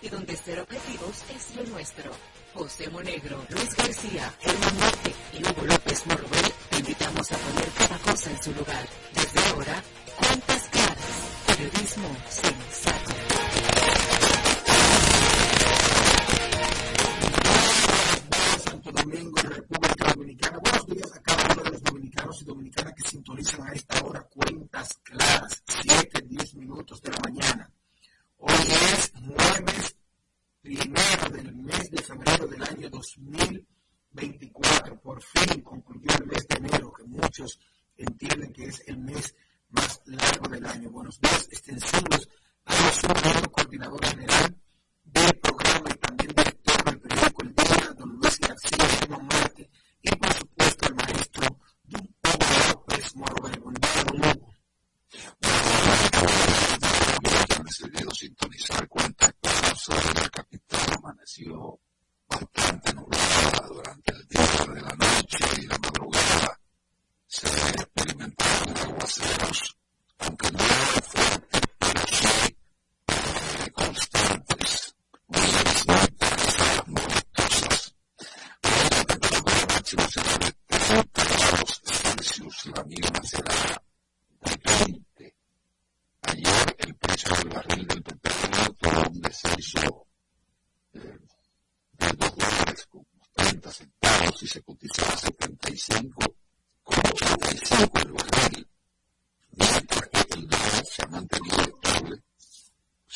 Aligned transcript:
y 0.00 0.08
donde 0.08 0.36
ser 0.36 0.60
objetivos 0.60 1.22
es 1.34 1.56
lo 1.56 1.64
nuestro. 1.64 2.10
José 2.54 2.90
Monegro, 2.90 3.44
Luis 3.48 3.74
García, 3.76 4.32
Germán 4.40 4.78
Márquez 4.78 5.14
y 5.32 5.42
Hugo 5.42 5.66
López. 5.66 5.81
del 31.42 31.56
mes 31.56 31.90
de 31.90 32.00
febrero 32.02 32.46
del 32.46 32.62
año 32.62 32.88
2024. 32.90 35.00
Por 35.00 35.20
fin 35.22 35.62
concluyó 35.62 36.10
el 36.20 36.26
mes 36.26 36.46
de 36.46 36.56
enero, 36.56 36.92
que 36.92 37.04
muchos 37.04 37.58
entienden 37.96 38.52
que 38.52 38.66
es 38.66 38.84
el 38.86 38.98
mes 38.98 39.34
más 39.70 40.02
largo 40.06 40.46
del 40.48 40.66
año. 40.66 40.90
Buenos 40.90 41.18
días, 41.20 41.48
extensivos. 41.50 42.28
Ana 42.64 42.92
Zurdo, 42.92 43.50
coordinadora 43.50 44.08
general 44.10 44.56
del 45.04 45.32
programa 45.40 45.90
y 45.90 45.94
también 45.98 46.30
director 46.30 46.84
del 46.84 47.00
periódico 47.00 47.42
El 47.42 47.52
Día, 47.54 47.92
don 47.96 48.10
Luis 48.10 48.38
García, 48.38 48.86
Germán 49.00 49.26
Marte, 49.26 49.68
y 50.00 50.10
por 50.10 50.32
supuesto, 50.32 50.51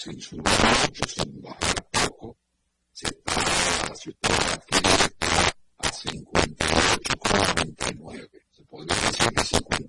censurar 0.06 0.54
mucho, 0.86 1.02
sin 1.08 1.42
bajar 1.42 1.75
poco, 1.90 2.38
se 2.92 3.08
está, 3.08 3.92
si 3.96 4.10
usted 4.10 4.30
está 4.30 4.62
a 5.78 5.90
58,99. 5.90 8.30
Se 8.52 8.62
podría 8.64 8.94
decir 8.94 9.32
que 9.34 9.44
58. 9.44 9.86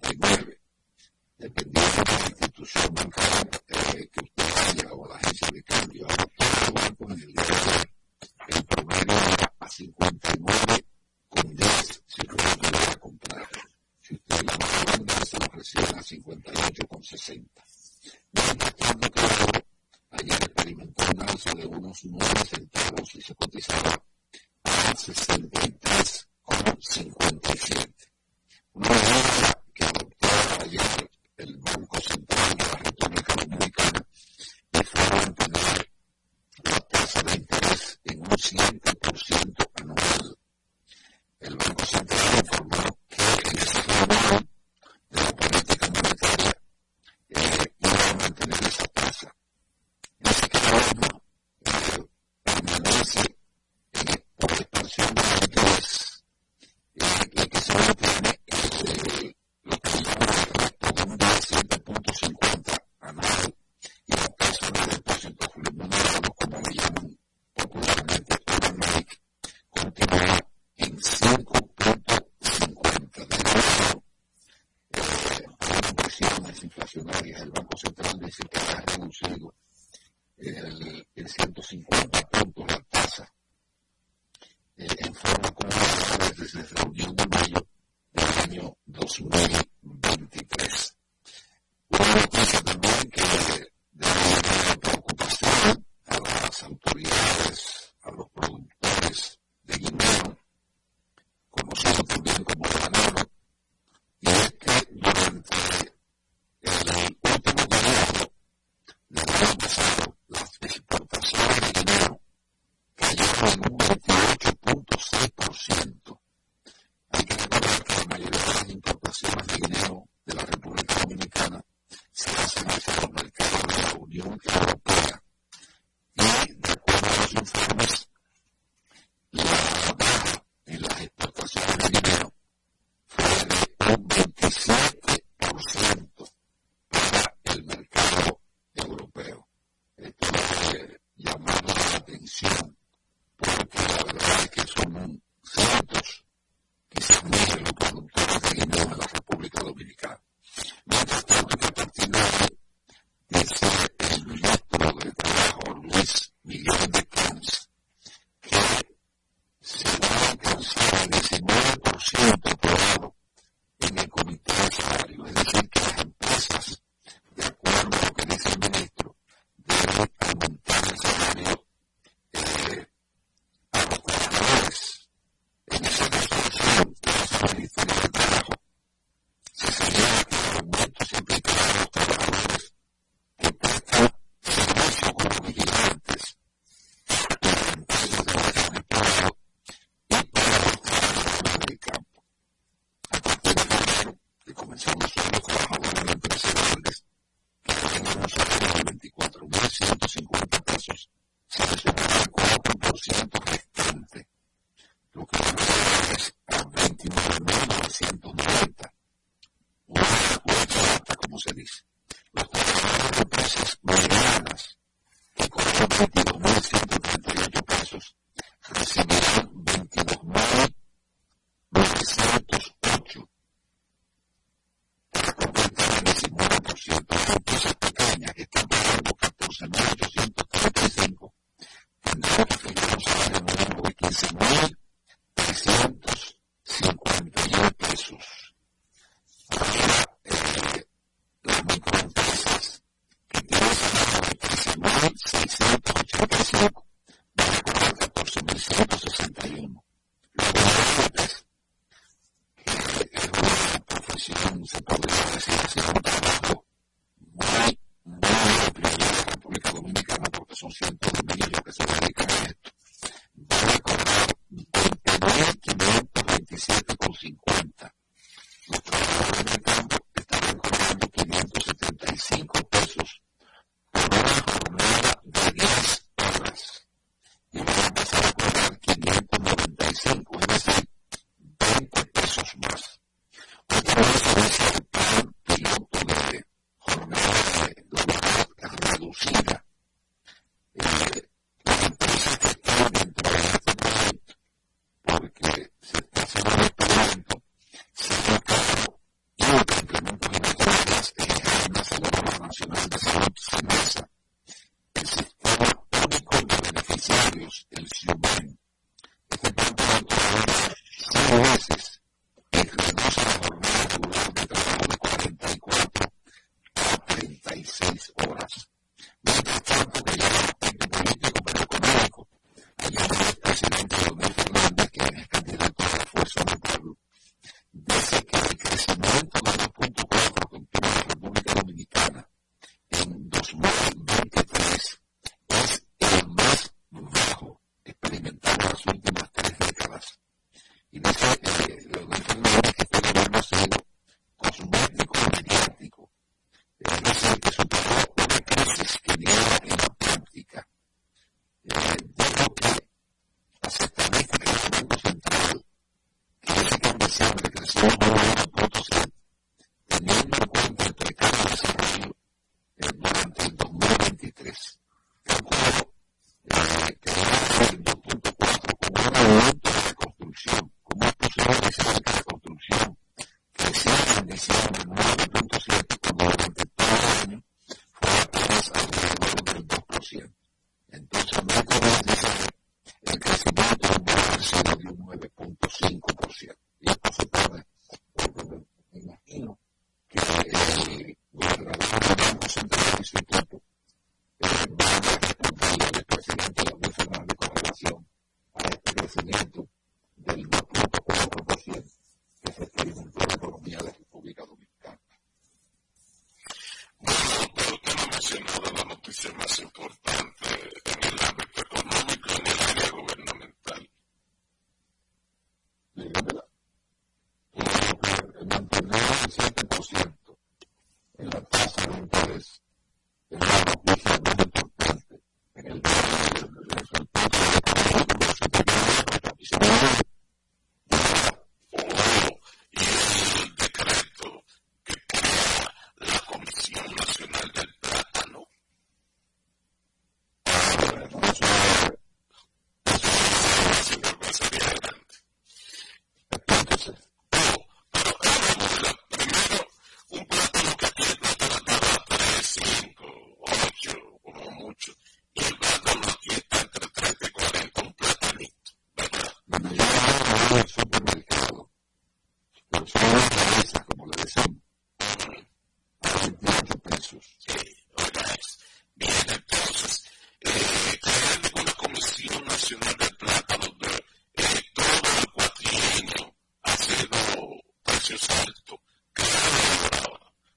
precio 478.08 478.18
salto 478.20 478.82
cada 479.12 479.28
vez 479.28 479.92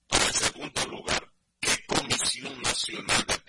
para 0.07 0.25
el 0.25 0.35
segundo 0.35 0.87
lugar, 0.87 1.33
¿qué 1.61 1.85
Comisión 1.87 2.63
Nacional 2.63 3.25
de 3.27 3.40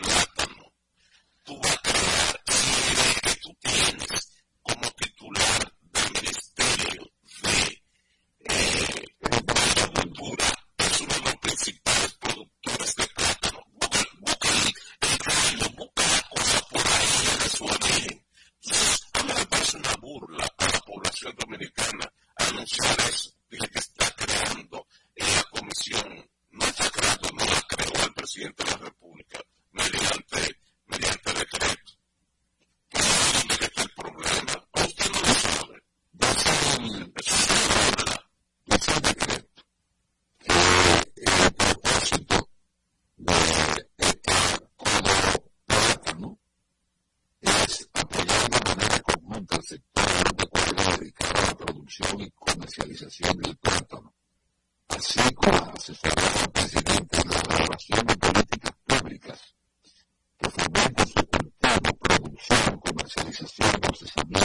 something. 64.11 64.40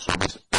service 0.00 0.49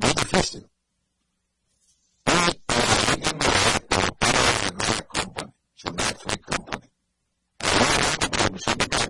not 0.00 0.20
a 0.20 0.24
are 2.30 2.52
the 4.78 5.02
company, 5.14 5.52
it's 5.74 6.24
a 6.24 6.38
company. 6.38 6.88
And 8.42 8.58
they 8.58 8.96
have 8.96 9.09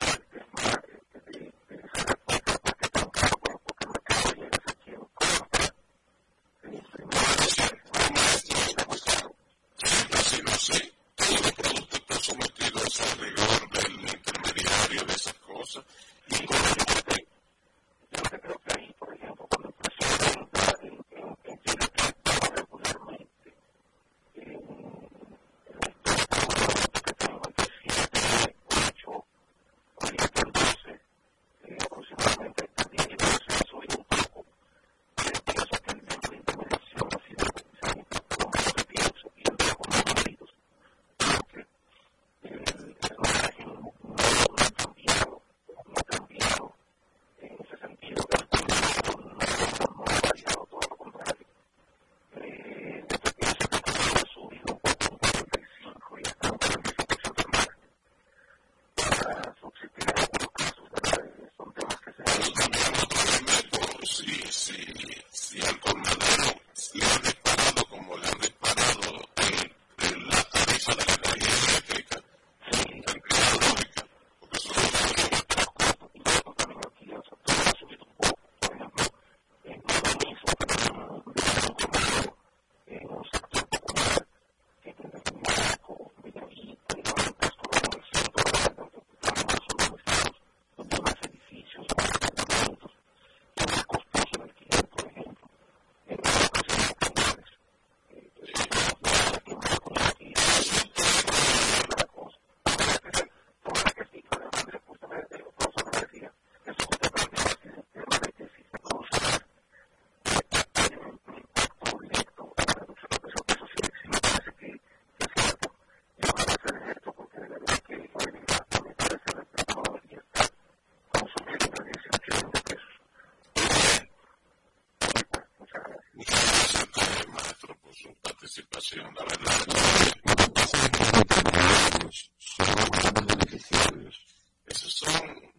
situación. 128.91 129.13
La 129.15 129.23
verdad 129.23 129.55
es 129.57 129.65
que 129.65 130.21
lo 130.23 130.35
que 130.35 130.47
pasa 130.51 130.77
es 130.77 130.89
que 130.89 130.99
los 130.99 131.13
intermediarios 131.17 132.31
son 132.37 132.75
los 132.75 132.89
grandes 132.89 133.25
beneficiarios. 133.25 134.25
Esos 134.67 134.93
son 134.93 135.51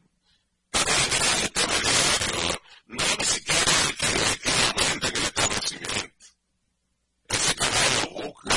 no 2.87 3.05
ni 3.19 3.25
siquiera 3.25 3.61
el 3.89 3.97
que, 3.97 4.07
la 4.07 4.29
el 4.29 4.39
que 4.39 4.51
aumenta 4.51 5.09
el 5.09 5.23
establecimiento. 5.23 6.27
Ese 7.29 7.55
que 7.55 7.65
lo 7.65 8.23
busca, 8.23 8.55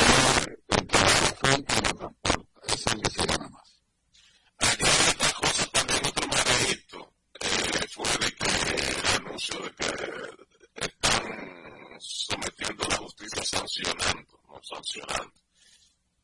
el 0.68 0.88
que 0.88 0.98
lo 0.98 1.10
y 1.56 1.82
lo 1.82 1.98
transporta, 1.98 2.62
es 2.68 2.88
el 2.88 3.02
que 3.02 3.10
se 3.10 3.26
gana 3.26 3.50
más. 3.50 3.82
Aquí 4.60 4.84
hay 4.84 5.08
estas 5.08 5.34
cosas 5.34 5.72
también 5.72 6.06
otro 6.06 6.28
mareito, 6.28 7.14
eh, 7.40 7.88
fue 7.92 8.10
de 8.20 8.36
que 8.36 8.50
el 8.50 9.16
anuncio 9.16 9.60
de 9.60 9.72
que 9.72 10.86
están 10.86 12.00
sometiendo 12.00 12.86
a 12.86 12.90
la 12.90 12.98
justicia 12.98 13.44
sancionando 13.44 14.45
sancionando. 14.66 15.34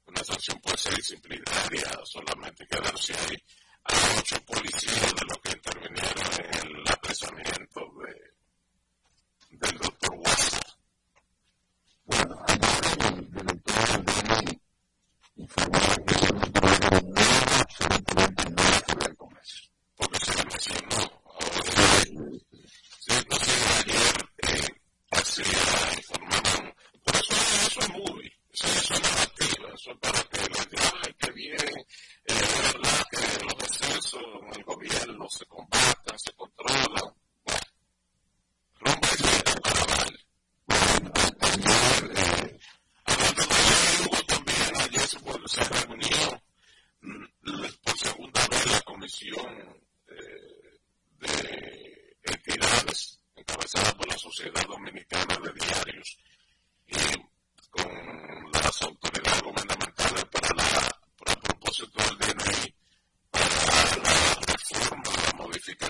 Una 0.07 0.23
sanción 0.23 0.59
puede 0.61 0.77
ser 0.77 0.95
disciplinaria, 0.95 1.99
solamente 2.03 2.67
quedarse 2.67 3.13
ahí. 3.13 3.37
Hay 3.83 3.97
ocho 4.19 4.41
policías 4.45 5.15
de 5.15 5.25
los 5.27 5.37
que 5.43 5.51
intervinieron 5.51 6.45
en 6.53 6.75
el 6.75 6.89
apresamiento 6.89 7.81
de, 7.99 9.57
del 9.57 9.77
doctor 9.77 10.15
Guasa. 10.17 10.59
Bueno, 12.05 12.43
hay 12.47 14.00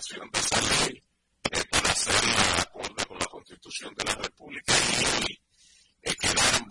de 0.01 0.39
esa 0.39 0.61
ley 0.61 1.03
eh, 1.51 1.63
para 1.69 1.91
hacerla 1.91 2.61
acorde 2.63 3.05
con 3.05 3.19
la 3.19 3.25
Constitución 3.27 3.93
de 3.93 4.03
la 4.03 4.15
República 4.15 4.73
y, 4.73 5.31
y 5.31 5.41
eh, 6.01 6.15
quedar 6.19 6.55
en 6.55 6.67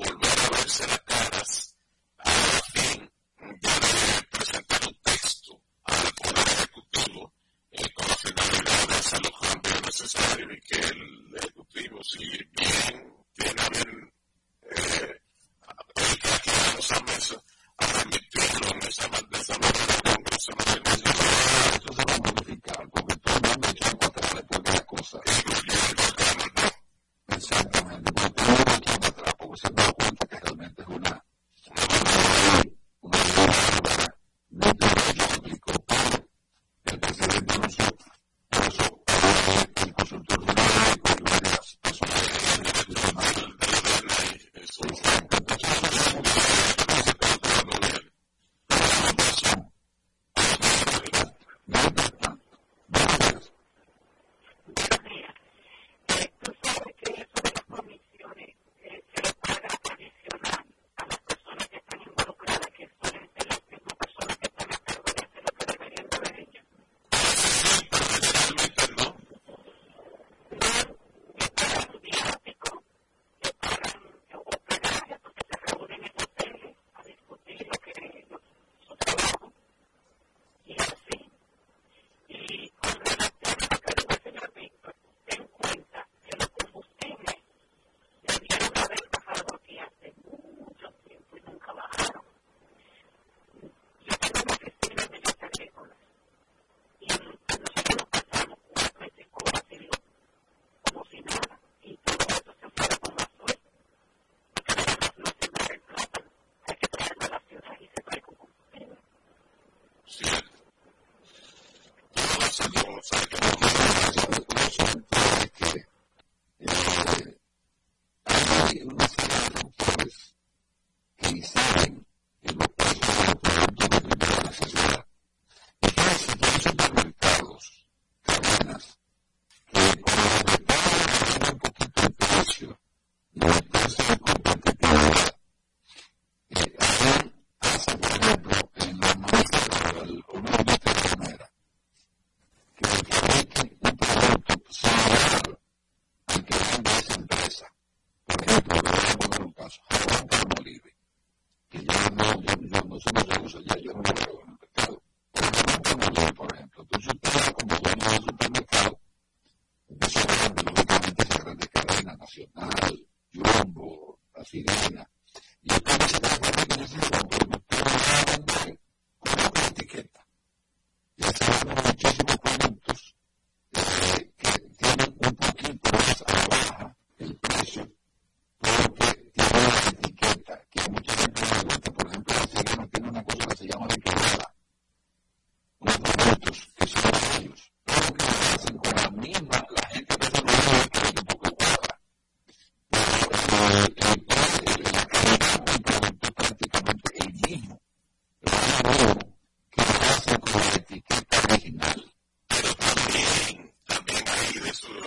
thank 133.39 134.40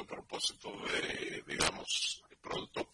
propósito 0.06 0.70
de, 0.70 1.44
digamos, 1.48 2.24
productos 2.42 2.86